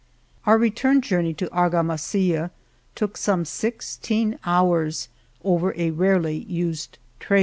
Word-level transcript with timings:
Our 0.47 0.57
return 0.57 1.01
journey 1.01 1.35
to 1.35 1.45
Argamasilla 1.51 2.49
took 2.95 3.17
some 3.17 3.45
sixteen 3.45 4.39
hours 4.43 5.09
over 5.43 5.75
a 5.77 5.91
rarely 5.91 6.37
used 6.39 6.97
trail. 7.19 7.39